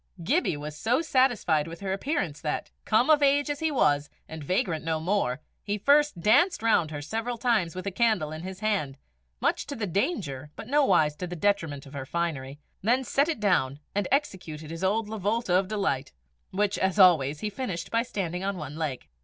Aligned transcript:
Gibbie 0.23 0.57
was 0.57 0.75
so 0.75 1.03
satisfied 1.03 1.67
with 1.67 1.79
her 1.81 1.93
appearance 1.93 2.41
that, 2.41 2.71
come 2.85 3.11
of 3.11 3.21
age 3.21 3.51
as 3.51 3.59
he 3.59 3.69
was, 3.69 4.09
and 4.27 4.43
vagrant 4.43 4.83
no 4.83 4.99
more, 4.99 5.41
he 5.63 5.77
first 5.77 6.19
danced 6.19 6.63
round 6.63 6.89
her 6.89 7.03
several 7.03 7.37
times 7.37 7.75
with 7.75 7.85
a 7.85 7.91
candle 7.91 8.31
in 8.31 8.41
his 8.41 8.61
hand, 8.61 8.97
much 9.41 9.67
to 9.67 9.75
the 9.75 9.85
danger 9.85 10.49
but 10.55 10.67
nowise 10.67 11.15
to 11.17 11.27
the 11.27 11.35
detriment 11.35 11.85
of 11.85 11.93
her 11.93 12.07
finery, 12.07 12.57
then 12.81 13.03
set 13.03 13.29
it 13.29 13.39
down, 13.39 13.79
and 13.93 14.07
executed 14.11 14.71
his 14.71 14.83
old 14.83 15.07
lavolta 15.07 15.53
of 15.53 15.67
delight, 15.67 16.11
which, 16.49 16.79
as 16.79 16.97
always, 16.97 17.41
he 17.41 17.49
finished 17.51 17.91
by 17.91 18.01
standing 18.01 18.43
on 18.43 18.57
one 18.57 18.77
leg. 18.77 19.07